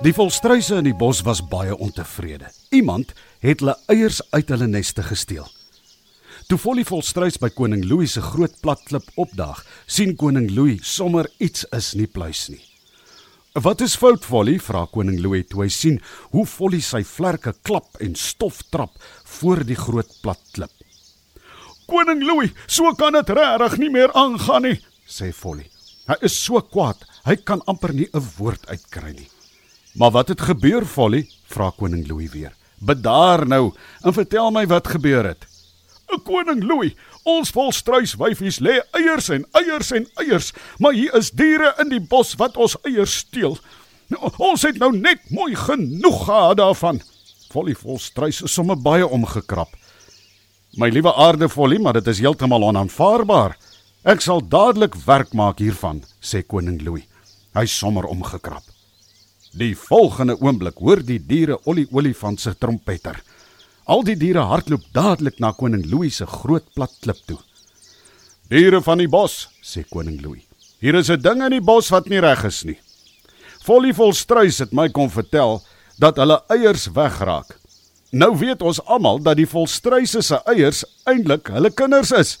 Die 0.00 0.14
volstruise 0.16 0.78
in 0.80 0.86
die 0.86 0.94
bos 0.96 1.18
was 1.26 1.42
baie 1.44 1.74
ontevrede. 1.76 2.46
Iemand 2.72 3.10
het 3.44 3.60
hulle 3.60 3.74
eiers 3.92 4.22
uit 4.32 4.48
hulle 4.48 4.64
neste 4.64 5.02
gesteel. 5.04 5.44
Toe 6.48 6.56
Folly 6.56 6.86
volstruis 6.88 7.36
by 7.36 7.50
koning 7.52 7.82
Louis 7.84 8.14
se 8.16 8.22
groot 8.24 8.54
platklip 8.64 9.10
opdaag, 9.20 9.58
sien 9.84 10.14
koning 10.16 10.46
Louis 10.56 10.80
sommer 10.88 11.28
iets 11.36 11.66
is 11.76 11.90
nie 11.94 12.06
pluis 12.08 12.48
nie. 12.48 12.62
"Wat 13.52 13.82
is 13.84 13.96
fout, 13.96 14.24
Folly?" 14.24 14.56
vra 14.58 14.86
koning 14.86 15.20
Louis 15.20 15.44
toe 15.46 15.64
hy 15.64 15.68
sien 15.68 16.00
hoe 16.32 16.46
Folly 16.46 16.80
sy 16.80 17.02
vlerke 17.04 17.52
klap 17.62 18.00
en 18.00 18.14
stof 18.14 18.62
trap 18.70 18.96
voor 19.24 19.64
die 19.64 19.76
groot 19.76 20.16
platklip. 20.22 20.72
"Koning 21.86 22.22
Louis, 22.22 22.52
so 22.66 22.94
kan 22.94 23.12
dit 23.12 23.28
regtig 23.28 23.78
nie 23.78 23.90
meer 23.90 24.12
aangaan 24.12 24.62
nie," 24.62 24.80
sê 25.06 25.30
Folly. 25.34 25.68
Hy 26.08 26.16
is 26.22 26.32
so 26.44 26.58
kwaad, 26.60 26.96
hy 27.26 27.36
kan 27.36 27.60
amper 27.66 27.92
nie 27.92 28.08
'n 28.14 28.28
woord 28.38 28.66
uitkry 28.66 29.12
nie. 29.12 29.28
"Maar 29.92 30.10
wat 30.10 30.28
het 30.28 30.40
gebeur, 30.40 30.86
Folly?" 30.86 31.28
vra 31.46 31.70
koning 31.76 32.08
Louis 32.08 32.30
weer. 32.30 32.52
"Bedaar 32.78 33.46
nou 33.46 33.72
en 34.00 34.12
vertel 34.12 34.50
my 34.50 34.66
wat 34.66 34.88
gebeur 34.88 35.24
het." 35.24 35.46
"Koning 36.24 36.62
Louis, 36.64 36.94
ons 37.22 37.50
volstruiswyfies 37.50 38.58
lê 38.58 38.80
eiers 38.90 39.28
en 39.28 39.46
eiers 39.52 39.90
en 39.90 40.08
eiers, 40.14 40.52
maar 40.78 40.92
hier 40.92 41.14
is 41.14 41.30
diere 41.30 41.74
in 41.78 41.88
die 41.88 42.00
bos 42.00 42.34
wat 42.34 42.56
ons 42.56 42.76
eiers 42.82 43.16
steel. 43.16 43.58
Ons 44.36 44.62
het 44.62 44.78
nou 44.78 44.96
net 44.96 45.30
mooi 45.30 45.54
genoeg 45.54 46.24
gehad 46.24 46.56
daarvan." 46.56 47.00
Folly 47.50 47.74
volstruis 47.74 48.42
is 48.42 48.52
sommer 48.52 48.76
baie 48.76 49.06
omgekrap. 49.06 49.68
"My 50.76 50.88
liewe 50.88 51.14
aarde 51.14 51.48
Folly, 51.48 51.78
maar 51.78 51.92
dit 51.92 52.06
is 52.06 52.18
heeltemal 52.18 52.62
onaanvaarbaar." 52.62 53.56
Ek 54.02 54.20
sal 54.20 54.40
dadelik 54.40 54.94
werk 55.04 55.34
maak 55.36 55.58
hiervan, 55.58 56.04
sê 56.24 56.40
koning 56.46 56.80
Louis. 56.80 57.04
Hy 57.52 57.66
sommer 57.66 58.04
omgekrap. 58.04 58.62
Die 59.50 59.72
volgende 59.74 60.36
oomblik 60.38 60.78
hoor 60.78 61.00
die 61.02 61.18
diere 61.18 61.56
olie 61.66 61.88
olifant 61.90 62.40
se 62.40 62.52
trompeter. 62.54 63.16
Al 63.90 64.04
die 64.06 64.14
diere 64.14 64.44
hardloop 64.46 64.84
dadelik 64.94 65.40
na 65.42 65.50
koning 65.52 65.82
Louis 65.90 66.20
se 66.20 66.26
groot 66.26 66.68
plat 66.74 66.92
klip 67.02 67.18
toe. 67.26 67.38
Diere 68.50 68.78
van 68.82 69.02
die 69.02 69.08
bos, 69.10 69.48
sê 69.62 69.82
koning 69.90 70.20
Louis. 70.22 70.46
Hier 70.80 70.94
is 70.94 71.10
'n 71.10 71.20
ding 71.20 71.42
in 71.42 71.50
die 71.50 71.60
bos 71.60 71.90
wat 71.90 72.08
nie 72.08 72.20
reg 72.20 72.44
is 72.44 72.64
nie. 72.64 72.78
Folly 73.62 73.92
volstruis 73.92 74.58
het 74.58 74.72
my 74.72 74.88
kom 74.88 75.10
vertel 75.10 75.62
dat 75.98 76.16
hulle 76.16 76.42
eiers 76.48 76.86
wegraak. 76.86 77.58
Nou 78.12 78.36
weet 78.38 78.62
ons 78.62 78.80
almal 78.86 79.18
dat 79.18 79.36
die 79.36 79.46
volstruise 79.46 80.22
se 80.22 80.40
eiers 80.46 80.84
eintlik 81.04 81.48
hulle 81.48 81.70
kinders 81.70 82.12
is. 82.12 82.38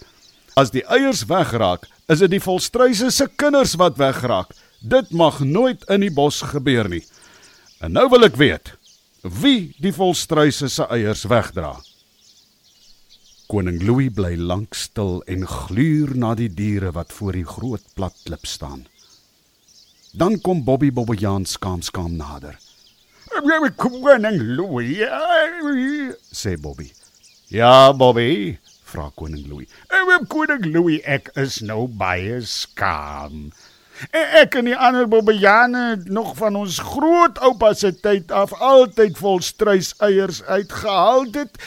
As 0.56 0.70
die 0.70 0.84
eiers 0.86 1.26
wegraak, 1.26 1.86
is 2.08 2.18
dit 2.18 2.30
die 2.30 2.40
volstruise 2.40 3.10
se 3.10 3.28
kinders 3.36 3.74
wat 3.74 3.96
wegraak. 3.96 4.54
Dit 4.80 5.10
mag 5.12 5.40
nooit 5.44 5.84
in 5.92 6.00
die 6.00 6.12
bos 6.12 6.40
gebeur 6.40 6.88
nie. 6.88 7.04
En 7.84 7.92
nou 7.92 8.08
wil 8.08 8.24
ek 8.24 8.36
weet 8.40 8.72
wie 9.20 9.74
die 9.76 9.92
volstruise 9.92 10.70
se 10.72 10.86
eiers 10.88 11.26
wegdra. 11.28 11.74
Koning 13.50 13.82
Louis 13.84 14.08
bly 14.14 14.36
lank 14.38 14.76
stil 14.78 15.20
en 15.28 15.44
gluur 15.44 16.14
na 16.16 16.32
die 16.38 16.48
diere 16.48 16.94
wat 16.96 17.12
voor 17.12 17.36
die 17.36 17.44
groot 17.44 17.84
plat 17.94 18.16
klip 18.24 18.46
staan. 18.48 18.86
Dan 20.16 20.40
kom 20.40 20.64
Bobby 20.64 20.88
Bobbejaan 20.92 21.44
skaam 21.44 21.82
skaam 21.82 22.16
nader. 22.16 22.56
Koning 23.76 24.40
Louis, 24.56 25.04
sê 26.32 26.56
Bobby. 26.56 26.88
Ja, 27.50 27.92
Bobby, 27.92 28.58
vra 28.84 29.10
koning 29.14 29.46
Louis. 29.50 29.68
Koning 30.28 30.64
Louis, 30.72 31.02
ek 31.04 31.30
is 31.36 31.60
nou 31.60 31.84
baie 31.88 32.40
skaam. 32.46 33.50
Ek 34.08 34.54
en 34.56 34.68
die 34.70 34.76
ander 34.76 35.08
Bobbejane 35.08 35.82
het 35.90 36.08
nog 36.08 36.32
van 36.38 36.56
ons 36.56 36.78
grootoupa 36.80 37.72
se 37.76 37.92
tyd 38.00 38.32
af 38.32 38.54
altyd 38.56 39.18
vol 39.20 39.40
struiseiers 39.44 40.40
uitgehaal. 40.48 41.26
Dit 41.30 41.60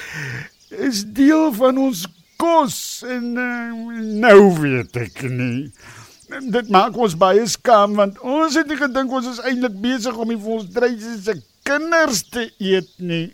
is 0.69 1.03
deel 1.05 1.51
van 1.53 1.77
ons 1.77 2.07
kos 2.41 3.03
en 3.07 3.35
uh, 3.38 3.99
nou 4.25 4.39
weet 4.63 4.97
ek 5.05 5.22
nie. 5.29 5.69
Dit 6.49 6.72
maak 6.73 6.97
ons 6.97 7.13
baie 7.19 7.45
skaam 7.47 7.93
want 7.99 8.17
ons 8.25 8.57
het 8.57 8.67
nie 8.67 8.79
gedink 8.81 9.13
ons 9.13 9.29
is 9.35 9.43
eintlik 9.45 9.77
besig 9.83 10.17
om 10.17 10.33
die 10.33 10.41
volstruise 10.41 11.19
se 11.22 11.38
kinders 11.67 12.25
te 12.33 12.47
eet 12.57 12.89
nie. 12.97 13.27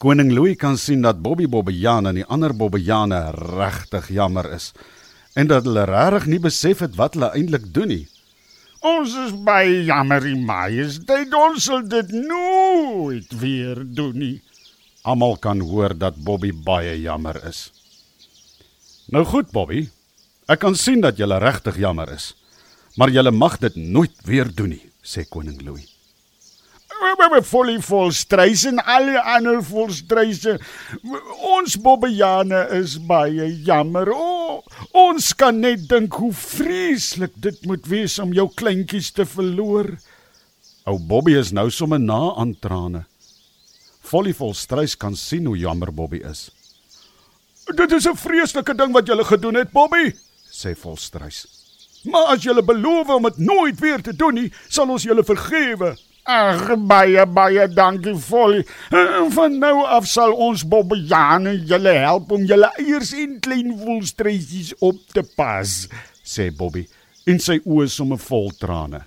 Koning 0.00 0.30
Louis 0.32 0.56
kan 0.56 0.78
sien 0.80 1.02
dat 1.04 1.18
Bobby 1.20 1.50
Bobbejaan 1.50 2.06
en 2.08 2.22
die 2.22 2.24
ander 2.24 2.54
Bobbejane 2.56 3.24
regtig 3.34 4.14
jammer 4.14 4.46
is 4.54 4.70
en 5.34 5.50
dat 5.50 5.66
hulle 5.68 5.84
regtig 5.88 6.26
nie 6.32 6.40
besef 6.42 6.82
het 6.84 6.96
wat 6.98 7.14
hulle 7.14 7.30
eintlik 7.36 7.68
doen 7.74 7.92
nie. 7.92 8.06
Ons 8.80 9.12
is 9.26 9.34
baie 9.44 9.82
jammer, 9.84 10.24
Majesteit, 10.36 11.34
ons 11.36 11.64
sal 11.68 11.82
dit 11.84 12.12
nooit 12.16 13.34
weer 13.42 13.82
doen 13.84 14.16
nie. 14.16 14.36
Almal 15.04 15.36
kan 15.36 15.60
hoor 15.60 15.92
dat 15.96 16.16
Bobby 16.24 16.52
baie 16.52 16.96
jammer 17.00 17.36
is. 17.48 17.68
Nou 19.12 19.24
goed, 19.24 19.50
Bobby. 19.52 19.88
Ek 20.48 20.60
kan 20.64 20.74
sien 20.74 21.00
dat 21.04 21.18
jy 21.20 21.28
regtig 21.28 21.76
jammer 21.78 22.10
is. 22.14 22.32
Maar 22.96 23.12
jy 23.12 23.22
mag 23.30 23.58
dit 23.60 23.76
nooit 23.76 24.16
weer 24.24 24.48
doen 24.48 24.74
nie, 24.74 24.84
sê 25.04 25.24
koning 25.28 25.60
Louis. 25.62 25.99
Volle 27.50 27.80
vol 27.82 28.12
struise 28.12 28.68
en 28.68 28.80
al 28.84 29.08
die 29.10 29.18
ander 29.18 29.60
vol 29.64 29.90
struise. 29.94 30.58
Ons 31.50 31.76
bobbejane 31.80 32.66
is 32.78 32.98
baie 32.98 33.48
jammer. 33.66 34.10
O, 34.12 34.60
ons 34.92 35.32
kan 35.34 35.56
net 35.60 35.88
dink 35.90 36.14
hoe 36.20 36.32
vreeslik 36.36 37.34
dit 37.36 37.66
moet 37.66 37.86
wees 37.88 38.18
om 38.22 38.34
jou 38.36 38.48
kleintjies 38.54 39.10
te 39.16 39.26
verloor. 39.26 39.94
Ou 40.90 40.98
Bobby 40.98 41.36
is 41.38 41.52
nou 41.52 41.68
sommer 41.70 42.00
na 42.00 42.34
aan 42.40 42.54
trane. 42.60 43.04
Volle 44.10 44.34
vol 44.34 44.54
struis 44.54 44.96
kan 44.98 45.16
sien 45.16 45.46
hoe 45.46 45.58
jammer 45.58 45.92
Bobby 45.94 46.22
is. 46.26 46.50
Dit 47.70 47.92
is 47.92 48.06
'n 48.06 48.16
vreeslike 48.16 48.74
ding 48.74 48.92
wat 48.92 49.06
jy 49.06 49.24
gedoen 49.24 49.54
het, 49.54 49.72
Bobby, 49.72 50.12
sê 50.50 50.74
volstruis. 50.74 51.46
Maar 52.04 52.34
as 52.34 52.42
jy 52.42 52.62
beloof 52.62 53.08
om 53.08 53.22
dit 53.22 53.38
nooit 53.38 53.80
weer 53.80 54.02
te 54.02 54.16
doen 54.16 54.34
nie, 54.34 54.52
sal 54.68 54.88
ons 54.90 55.02
julle 55.02 55.24
vergewe. 55.24 55.96
Ag 56.28 56.76
baie 56.86 57.24
baie 57.26 57.66
dankie 57.72 58.14
Folly. 58.18 58.64
Van 59.34 59.58
nou 59.58 59.84
af 59.86 60.06
sal 60.06 60.32
ons 60.36 60.62
Bobbejane 60.68 61.54
julle 61.64 61.94
help 61.96 62.32
om 62.32 62.44
julle 62.44 62.68
eiers 62.78 63.12
en 63.16 63.38
klein 63.40 63.72
woelstreisies 63.78 64.74
op 64.80 65.00
te 65.14 65.24
pas, 65.36 65.88
sê 66.24 66.50
Bobby 66.52 66.86
en 67.28 67.40
sy 67.40 67.60
oë 67.64 67.88
somme 67.88 68.18
vol 68.20 68.50
trane. 68.58 69.04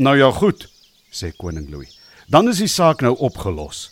Nou 0.00 0.16
ja, 0.16 0.30
goed, 0.32 0.66
sê 1.12 1.32
koning 1.36 1.68
Louis. 1.70 1.90
Dan 2.30 2.48
is 2.48 2.60
die 2.62 2.70
saak 2.70 3.02
nou 3.02 3.16
opgelos. 3.18 3.88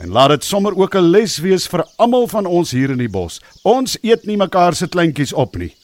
En 0.00 0.10
laat 0.10 0.32
dit 0.32 0.44
sommer 0.44 0.74
ook 0.74 0.94
'n 0.96 1.10
les 1.10 1.38
wees 1.38 1.66
vir 1.68 1.84
almal 1.96 2.26
van 2.26 2.46
ons 2.46 2.70
hier 2.70 2.90
in 2.90 2.98
die 2.98 3.08
bos. 3.08 3.40
Ons 3.62 3.98
eet 4.02 4.24
nie 4.26 4.36
mekaar 4.36 4.74
se 4.74 4.88
kleintjies 4.88 5.32
op 5.32 5.56
nie. 5.56 5.74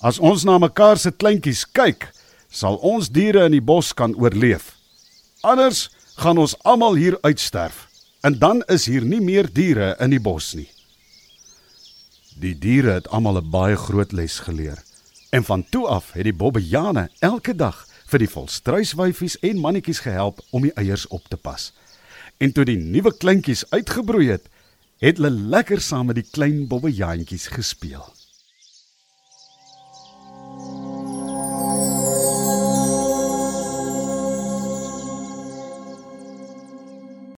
As 0.00 0.18
ons 0.18 0.44
na 0.44 0.58
mekaar 0.58 0.98
se 0.98 1.10
kleintjies 1.10 1.66
kyk, 1.72 2.10
sal 2.52 2.76
ons 2.84 3.08
diere 3.08 3.46
in 3.48 3.56
die 3.56 3.64
bos 3.64 3.94
kan 3.96 4.14
oorleef. 4.20 4.74
Anders 5.40 5.88
gaan 6.20 6.38
ons 6.38 6.54
almal 6.68 6.98
hier 7.00 7.16
uitsterf 7.24 7.88
en 8.22 8.38
dan 8.38 8.62
is 8.70 8.86
hier 8.86 9.04
nie 9.04 9.20
meer 9.20 9.48
diere 9.50 9.94
in 10.00 10.12
die 10.12 10.20
bos 10.22 10.52
nie. 10.54 10.68
Die 12.38 12.54
diere 12.54 12.98
het 13.00 13.08
almal 13.08 13.40
'n 13.40 13.50
baie 13.50 13.76
groot 13.76 14.12
les 14.12 14.38
geleer. 14.38 14.78
En 15.30 15.44
van 15.44 15.64
toe 15.70 15.86
af 15.86 16.12
het 16.12 16.24
die 16.24 16.36
bobbejane 16.36 17.08
elke 17.18 17.54
dag 17.56 17.86
vir 18.06 18.18
die 18.18 18.28
volstruiswyfies 18.28 19.38
en 19.40 19.60
mannetjies 19.60 20.00
gehelp 20.04 20.40
om 20.50 20.62
die 20.62 20.74
eiers 20.76 21.06
op 21.06 21.28
te 21.28 21.36
pas. 21.36 21.72
En 22.38 22.52
toe 22.52 22.64
die 22.64 22.76
nuwe 22.76 23.16
kleintjies 23.16 23.64
uitgebroei 23.70 24.28
het, 24.28 24.48
het 24.98 25.16
hulle 25.16 25.30
lekker 25.30 25.80
saam 25.80 26.06
met 26.06 26.20
die 26.20 26.28
klein 26.30 26.66
bobbejaantjies 26.66 27.46
gespeel. 27.46 28.04